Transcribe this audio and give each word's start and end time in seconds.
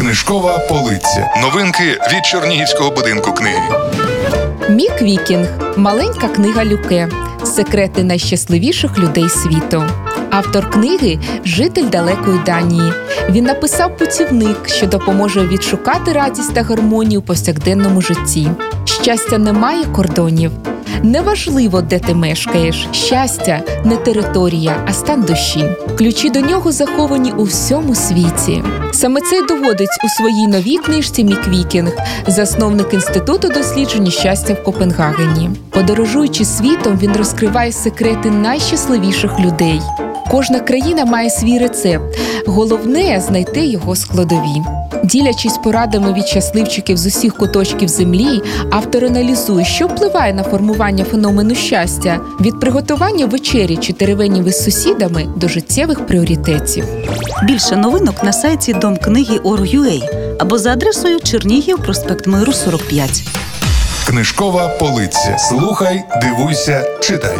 Книжкова 0.00 0.58
полиця. 0.58 1.34
Новинки 1.42 1.98
від 2.12 2.24
Чернігівського 2.24 2.90
будинку 2.90 3.32
книги. 3.32 3.62
Мік 4.68 5.02
Вікінг 5.02 5.48
маленька 5.76 6.28
книга 6.28 6.64
Люке. 6.64 7.08
Секрети 7.44 8.04
найщасливіших 8.04 8.98
людей 8.98 9.28
світу. 9.28 9.84
Автор 10.30 10.70
книги 10.70 11.18
житель 11.44 11.88
далекої 11.88 12.40
Данії. 12.46 12.92
Він 13.30 13.44
написав 13.44 13.96
путівник, 13.96 14.68
що 14.68 14.86
допоможе 14.86 15.46
відшукати 15.46 16.12
радість 16.12 16.54
та 16.54 16.62
гармонію 16.62 17.20
у 17.20 17.22
повсякденному 17.22 18.00
житті. 18.00 18.48
Щастя 18.84 19.38
не 19.38 19.52
має 19.52 19.84
кордонів. 19.84 20.50
Неважливо, 21.02 21.80
де 21.82 21.98
ти 21.98 22.14
мешкаєш. 22.14 22.88
Щастя 22.92 23.62
не 23.84 23.96
територія, 23.96 24.84
а 24.88 24.92
стан 24.92 25.22
душі. 25.22 25.64
Ключі 25.98 26.30
до 26.30 26.40
нього 26.40 26.72
заховані 26.72 27.32
у 27.32 27.42
всьому 27.42 27.94
світі. 27.94 28.62
Саме 28.92 29.20
це 29.20 29.42
доводить 29.48 29.98
у 30.04 30.08
своїй 30.08 30.46
новій 30.46 30.78
книжці 30.78 31.24
Мік 31.24 31.48
Вікінг, 31.48 31.96
засновник 32.26 32.94
інституту 32.94 33.48
дослідження 33.48 34.10
щастя 34.10 34.54
в 34.54 34.64
Копенгагені. 34.64 35.50
Подорожуючи 35.70 36.44
світом, 36.44 36.98
він 37.02 37.12
розкриває 37.12 37.72
секрети 37.72 38.30
найщасливіших 38.30 39.40
людей. 39.40 39.80
Кожна 40.30 40.60
країна 40.60 41.04
має 41.04 41.30
свій 41.30 41.58
рецепт. 41.58 42.18
Головне 42.46 43.20
знайти 43.20 43.66
його 43.66 43.96
складові. 43.96 44.79
Ділячись 45.04 45.58
порадами 45.64 46.12
від 46.12 46.26
щасливчиків 46.26 46.96
з 46.96 47.06
усіх 47.06 47.36
куточків 47.36 47.88
землі, 47.88 48.42
автор 48.70 49.04
аналізує, 49.04 49.64
що 49.64 49.86
впливає 49.86 50.34
на 50.34 50.42
формування 50.42 51.04
феномену 51.04 51.54
щастя 51.54 52.20
від 52.40 52.60
приготування 52.60 53.26
вечері 53.26 53.76
чи 53.76 53.92
теревенів 53.92 54.44
із 54.44 54.64
сусідами 54.64 55.26
до 55.36 55.48
життєвих 55.48 56.06
пріоритетів. 56.06 56.84
Більше 57.42 57.76
новинок 57.76 58.24
на 58.24 58.32
сайті 58.32 58.72
Дом 58.72 58.96
книги 58.96 59.38
Орг.ua 59.38 60.00
або 60.38 60.58
за 60.58 60.72
адресою 60.72 61.20
Чернігів, 61.20 61.78
проспект 61.78 62.26
Миру 62.26 62.52
45. 62.52 63.22
Книжкова 64.06 64.68
полиця. 64.68 65.36
Слухай, 65.38 66.04
дивуйся, 66.22 66.84
читай. 67.00 67.36